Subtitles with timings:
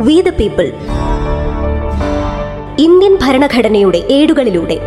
[0.00, 0.72] V the people.
[2.78, 4.78] Indian ഭരണഘടനയുടെ ഏടുകളിലൂടെ.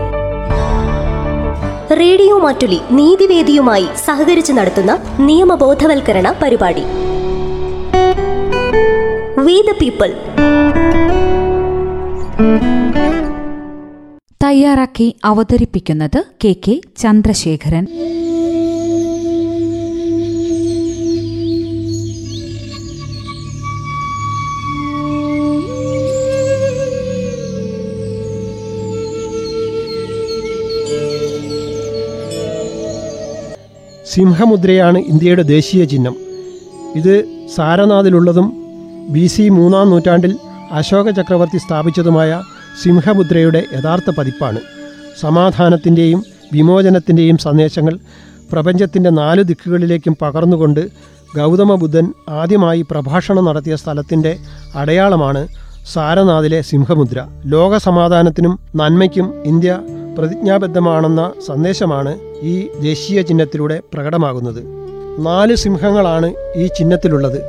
[1.99, 6.83] Radio Mattoli നീതിവേദിയുമായി സഹകരിച്ച് നടത്തുന്ന നിയമബോധവൽക്കരണ പരിപാടി.
[9.39, 10.13] We the people.
[14.43, 17.87] തയ്യാറാക്കി അവതരിപ്പിക്കുന്നത് കെ കെ ചന്ദ്രശേഖരൻ.
[34.13, 36.15] സിംഹമുദ്രയാണ് ഇന്ത്യയുടെ ദേശീയ ചിഹ്നം.
[36.95, 37.23] ഇത്
[37.55, 38.53] സാരനാഥിലുള്ളതും
[39.09, 40.37] ബി സി മൂന്നാം നൂറ്റാണ്ടിൽ
[40.71, 42.41] അശോക ചക്രവർത്തി സ്ഥാപിച്ചതുമായ
[42.83, 44.59] സിംഹമുദ്രയുടെ യഥാർത്ഥ പതിപ്പാണ്.
[45.19, 47.99] സമാധാനത്തിന്റെയും വിമോചനത്തിന്റെയും സന്ദേശങ്ങൾ
[48.51, 50.87] പ്രപഞ്ചത്തിന്റെ നാല് ദിക്കുകളിലേക്കും പകർന്നുകൊണ്ട്
[51.37, 54.37] ഗൗതമ ബുദ്ധൻ ആദ്യമായി പ്രഭാഷണം നടത്തിയ സ്ഥലത്തിന്റെ
[54.75, 55.47] അടയാളമാണ്
[55.93, 57.25] സാരനാഥിലെ സിംഹമുദ്ര.
[57.45, 59.79] ലോക സമാധാനത്തിനും നന്മയ്ക്കും ഇന്ത്യ
[60.17, 64.63] പ്രതിജ്ഞാബദ്ധമാണെന്ന സന്ദേശമാണ് ഈ ദേശീയ ചിഹ്നത്തിലൂടെ പ്രകടമാകുന്നത്.
[65.25, 67.41] നാല് സിംഹങ്ങളാണ് ഈ ചിഹ്നത്തിലുള്ളത്.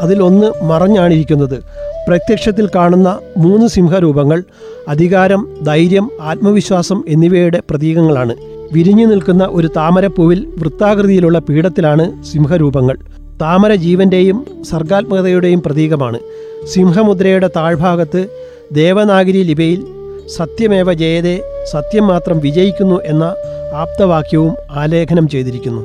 [0.00, 1.62] അതിലൊന്ന് മറഞ്ഞാണിരിക്കുന്നത്.
[2.08, 4.42] പ്രത്യക്ഷത്തിൽ കാണുന്ന മൂന്ന് സിംഹരൂപങ്ങൾ
[4.88, 8.34] അധികാരം ധൈര്യം ആത്മവിശ്വാസം എന്നിവയുടെ പ്രതീകങ്ങളാണ്.
[8.72, 12.96] വിരിഞ്ഞു നിൽക്കുന്ന ഒരു താമരപ്പൂവിൽ വൃത്താകൃതിയിലുള്ള പീഠത്തിലാണ് സിംഹരൂപങ്ങൾ.
[13.40, 16.18] താമര ജീവന്റെയും സർഗാത്മകതയുടെയും പ്രതീകമാണ്.
[16.66, 18.26] സിംഹമുദ്രയുടെ താഴ്ഭാഗത്ത്
[18.72, 19.84] ദേവനാഗരി ലിപയിൽ
[20.26, 21.40] സത്യമേവ ജയതേ
[21.72, 23.34] സത്യം മാത്രം വിജയിക്കുന്നു എന്ന
[23.72, 25.82] ആപ്തവാക്യവും ആലേഖനം ചെയ്തിരിക്കുന്നു.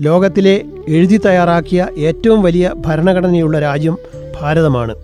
[0.00, 3.96] ലോകത്തിലെ എഴുതി തയ്യാറാക്കിയ ഏറ്റവും വലിയ ഭരണഘടനയുള്ള രാജ്യം
[4.40, 4.94] ഭാരതമാണ്.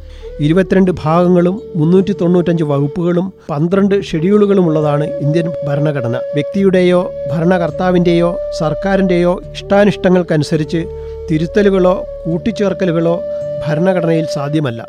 [0.41, 6.17] ഇരുപത്തിരണ്ട് ഭാഗങ്ങളും മുന്നൂറ്റി തൊണ്ണൂറ്റഞ്ച് വകുപ്പുകളും പന്ത്രണ്ട് ഷെഡ്യൂളുകളും ഉള്ളതാണ് ഇന്ത്യൻ ഭരണഘടന.
[6.17, 10.85] വ്യക്തിയുടെയോ ഭരണകർത്താവിന്റെയോ സർക്കാരിന്റെയോ ഇഷ്ടാനിഷ്ടങ്ങൾക്കനുസരിച്ച്
[11.31, 13.23] തിരുത്തലുകളോ കൂട്ടിച്ചേർക്കലുകളോ
[13.69, 14.89] ഭരണഘടനയിൽ സാധ്യമല്ല.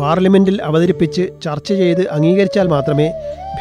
[0.00, 3.12] പാർലമെന്റിൽ അവതരിപ്പിച്ച് ചർച്ച ചെയ്ത് അംഗീകരിച്ചാൽ മാത്രമേ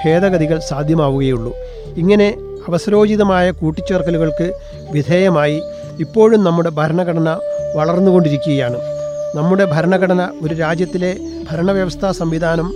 [0.05, 1.53] ഭേദഗതികൾ സാധ്യമാവുകയുള്ളൂ.
[1.97, 2.35] ഇങ്ങനെ
[2.67, 4.53] അവസരോചിതമായ കൂട്ടിച്ചേർക്കലുകൾക്ക്
[4.91, 5.61] വിധേയമായി
[5.99, 7.39] ഇപ്പോഴും നമ്മുടെ ഭരണഘടന
[7.75, 9.00] വളർന്നുകൊണ്ടിരിക്കുകയാണ്.
[9.35, 11.11] നമ്മുടെ ഭരണഘടന ഒരു രാജ്യത്തിലെ
[11.49, 12.67] ഭരണവ്യവസ്ഥാ സംവിധാനം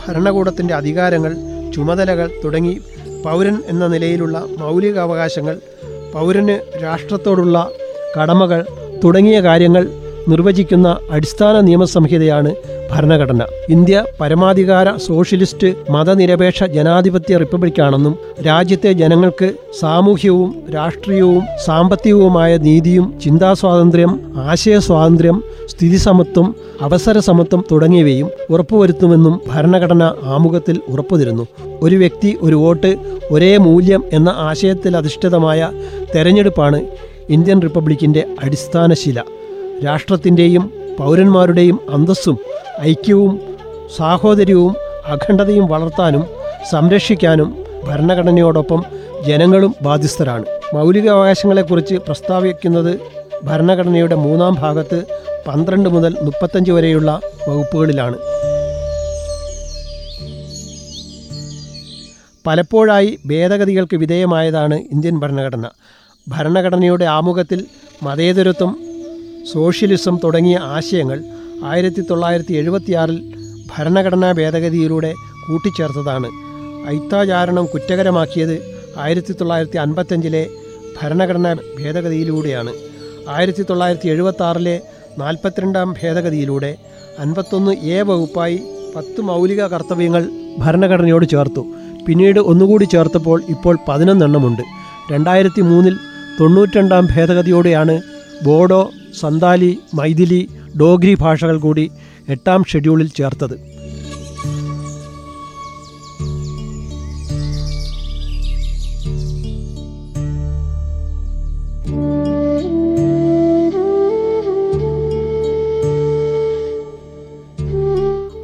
[0.00, 1.32] ഭരണകൂടത്തിന്റെ അധികാരങ്ങൾ
[1.74, 2.74] ചുമതലകൾ തുടങ്ങി
[3.24, 5.56] പൗരൻ എന്ന നിലയിലുള്ള മൗലിക അവകാശങ്ങൾ
[6.12, 7.56] പൗരന് രാഷ്ട്രത്തോടുള്ള
[8.16, 8.60] കടമകൾ
[9.04, 9.84] തുടങ്ങിയ കാര്യങ്ങൾ
[10.28, 12.50] നിർവചിക്കുന്ന അടിസ്ഥാന നിയമസംഹിതയാണ്
[12.90, 13.42] ഭരണഘടന.
[13.68, 26.54] ഇന്ത്യ പരമാധികാര സോഷ്യലിസ്റ്റ് മതനിരപേക്ഷ ജനാധിപത്യ റിപ്പബ്ലിക്കാണെന്നും രാജ്യത്തെ ജനങ്ങൾക്ക് സാമൂഹ്യവും രാഷ്ട്രീയവും സാമ്പത്തികവുമായ നീതിയും ചിന്താസ്വാതന്ത്ര്യം ആശയസ്വാതന്ത്ര്യം സ്ഥിതിസമത്വം
[26.80, 31.46] അവസര സമത്വം തുടങ്ങിയവയും ഉറപ്പുവരുത്തുമെന്നും ഭരണഘടന ആമുഖത്തിൽ ഉറപ്പുതരുന്നു.
[31.82, 32.96] ഒരു വ്യക്തി ഒരു വോട്ട്
[33.30, 35.70] ഒരേ മൂല്യം എന്ന ആശയത്തിൽ അധിഷ്ഠിതമായ
[36.14, 36.86] തെരഞ്ഞെടുപ്പാണ്
[37.30, 39.20] ഇന്ത്യൻ റിപ്പബ്ലിക്കിന്റെ അടിസ്ഥാനശില.
[39.84, 42.38] രാഷ്ട്രത്തിന്റെയും പൗരന്മാരുടെയും അന്തസ്സും
[42.80, 43.40] ഐക്യവും
[43.96, 44.74] സാഹോദര്യവും
[45.06, 46.24] അഖണ്ഡതയും വളർത്താനും
[46.70, 47.48] സംരക്ഷിക്കാനും
[47.84, 48.84] ഭരണഘടനയോടൊപ്പം
[49.26, 50.44] ജനങ്ങളും ബാധ്യസ്ഥരാണ്.
[50.74, 52.92] മൗലികാവകാശങ്ങളെക്കുറിച്ച് പ്രസ്താവിക്കുന്നത്
[53.44, 54.98] ഭരണഘടനയുടെ മൂന്നാം ഭാഗത്ത്
[55.46, 58.16] പന്ത്രണ്ട് മുതൽ മുപ്പത്തഞ്ച് വരെയുള്ള വകുപ്പുകളിലാണ്.
[62.46, 65.66] പലപ്പോഴായി ഭേദഗതികൾക്ക് വിധേയമായതാണ് ഇന്ത്യൻ ഭരണഘടന.
[66.28, 67.64] ഭരണഘടനയുടെ ആമുഖത്തിൽ
[68.02, 68.89] മതേതരത്വം
[69.46, 71.22] സോഷ്യലിസം തുടങ്ങിയ ആശയങ്ങൾ
[71.64, 73.34] ആയിരത്തി തൊള്ളായിരത്തി എഴുപത്തിയാറിൽ
[73.72, 75.14] ഭരണഘടനാ ഭേദഗതിയിലൂടെ
[75.46, 76.28] കൂട്ടിച്ചേർത്തതാണ്.
[76.88, 78.62] ഐത്താചാരണം കുറ്റകരമാക്കിയത്
[78.98, 80.48] ആയിരത്തി തൊള്ളായിരത്തി അൻപത്തഞ്ചിലെ
[81.02, 82.72] ഭരണഘടനാ ഭേദഗതിയിലൂടെയാണ്.
[83.28, 84.80] ആയിരത്തി തൊള്ളായിരത്തി എഴുപത്തി ആറിലെ
[85.18, 86.76] നാൽപ്പത്തിരണ്ടാം ഭേദഗതിയിലൂടെ
[87.18, 88.62] അൻപത്തൊന്ന് എ വകുപ്പായി
[88.96, 90.28] പത്ത് മൗലിക കർത്തവ്യങ്ങൾ
[90.58, 91.66] ഭരണഘടനയോട് ചേർത്തു.
[92.06, 94.62] പിന്നീട് ഒന്നുകൂടി ചേർത്തപ്പോൾ ഇപ്പോൾ പതിനൊന്നെണ്ണമുണ്ട്.
[95.12, 95.96] രണ്ടായിരത്തി മൂന്നിൽ
[96.40, 98.00] തൊണ്ണൂറ്റിരണ്ടാം ഭേദഗതിയോടെയാണ്
[98.44, 100.48] ബോഡോ സന്താലി മൈഥിലി
[100.80, 101.90] ഡോഗ്രി ഭാഷകൾ കൂടി
[102.28, 103.56] എട്ടാം ഷെഡ്യൂളിൽ ചേർത്തത്.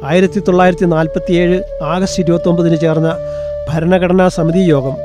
[0.09, 3.09] ആയിരത്തി തൊള്ളായിരത്തി നാൽപ്പത്തിയേഴ് ആഗസ്റ്റ് ഇരുപത്തൊമ്പതിന് ചേർന്ന
[3.69, 4.95] ഭരണഘടനാ സമിതി യോഗം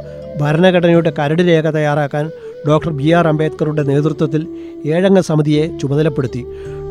[0.41, 2.31] ഭരണഘടനയുടെ കരട് രേഖ തയ്യാറാക്കാൻ
[2.69, 4.47] ഡോക്ടർ ബി ആർ അംബേദ്കറുടെ നേതൃത്വത്തിൽ
[4.87, 6.45] ഏഴംഗ സമിതിയെ ചുമതലപ്പെടുത്തി.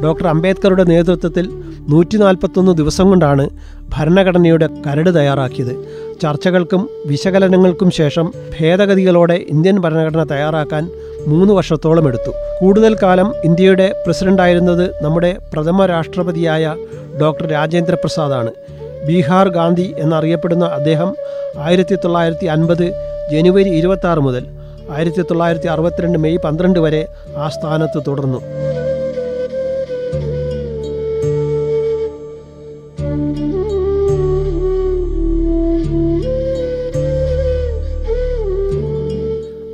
[0.04, 1.50] ഡോക്ടർ അംബേദ്കറുടെ നേതൃത്വത്തിൽ
[1.90, 3.50] നൂറ്റി നാൽപ്പത്തൊന്ന് ദിവസം കൊണ്ടാണ്
[3.90, 5.74] ഭരണഘടനയുടെ കരട് തയ്യാറാക്കിയത്.
[6.22, 10.90] ചർച്ചകൾക്കും വിശകലനങ്ങൾക്കും ശേഷം ഭേദഗതികളോടെ ഇന്ത്യൻ ഭരണഘടന തയ്യാറാക്കാൻ
[11.28, 12.32] മൂന്ന് വർഷത്തോളം എടുത്തു.
[12.60, 16.76] കൂടുതൽ കാലം ഇന്ത്യയുടെ പ്രസിഡന്റായിരുന്നത് നമ്മുടെ പ്രഥമ രാഷ്ട്രപതിയായ
[17.22, 18.52] ഡോക്ടർ രാജേന്ദ്ര പ്രസാദാണ്.
[19.08, 21.16] ബീഹാർ ഗാന്ധി എന്നറിയപ്പെടുന്ന അദ്ദേഹം
[21.58, 22.88] ആയിരത്തി തൊള്ളായിരത്തി അൻപത്
[23.32, 24.44] ജനുവരി ഇരുപത്തി മുതൽ
[24.92, 27.02] ആയിരത്തി തൊള്ളായിരത്തി അറുപത്തിരണ്ട് മെയ് പന്ത്രണ്ട് വരെ
[27.38, 28.40] ആ സ്ഥാനത്ത് തുടർന്നു.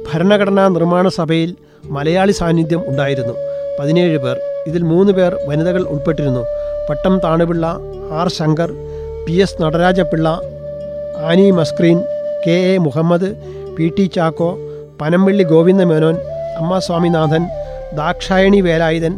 [0.10, 1.56] ഭരണഘടനാ നിർമ്മാണ സഭയിൽ
[1.96, 3.34] മലയാളി സാന്നിധ്യം ഉണ്ടായിരുന്നു.
[3.80, 4.38] പതിനേഴ് പേർ
[4.68, 6.44] ഇതിൽ മൂന്ന് പേർ വനിതകൾ ഉൾപ്പെട്ടിരുന്നു.
[6.90, 7.66] Pattom Thanupillai
[8.12, 8.70] R Shankar
[9.26, 10.28] P S Natarajapillai
[11.30, 12.00] Annie Mascarene
[12.46, 13.30] K A Muhammad
[13.78, 14.50] P T Chacko
[15.00, 16.16] Panampilly Govinda Menon
[16.60, 17.44] Amma Swaminathan
[17.98, 19.14] Dakshayani Velayudhan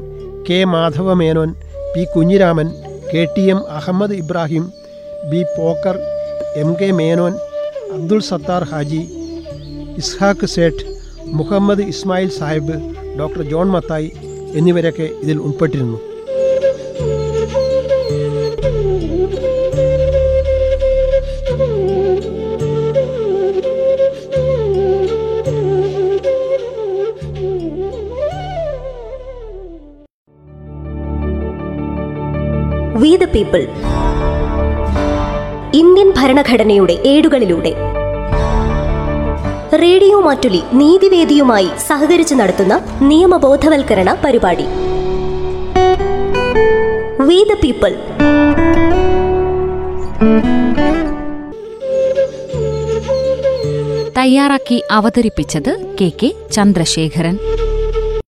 [0.48, 1.50] K Madhava Menon
[1.94, 2.68] P Kunhiraman
[3.12, 4.66] K T M Ahmed Ibrahim
[5.31, 5.98] B Pocker
[6.64, 7.34] M K Menon
[7.96, 9.02] Abdul Sattar Haji
[10.02, 10.84] Ishaq Sait
[11.40, 12.78] Muhammad Ismail Sahib
[13.20, 14.10] doctor John Mathai
[14.60, 15.98] എന്നിവരൊക്കെ ഇതിൽ ഉൾപ്പെട്ടിരുന്നു.
[33.40, 33.62] People
[35.74, 37.72] Indian ഭരണഘടനയുടെ ഏടുകളിലൂടെ.
[39.82, 44.66] Radio Mattoli നീതിവേദിയുമായി സഹകരിച്ച് നടത്തുന്ന നിയമബോധവൽക്കരണ പരിപാടി.
[47.24, 47.94] We the people
[54.18, 57.40] തയ്യാറാക്കി അവതരിപ്പിച്ചത് K K Chandrasekharan.